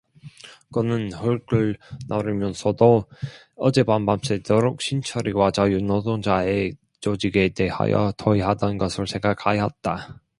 그는 0.73 1.13
흙을 1.13 1.77
나르면서도 2.07 3.05
어젯밤 3.55 4.07
밤새도록 4.07 4.81
신철이와 4.81 5.51
자유노동자의 5.51 6.75
조직에 7.01 7.49
대하여 7.49 8.11
토의하던 8.17 8.79
것을 8.79 9.05
생각하였다. 9.05 10.21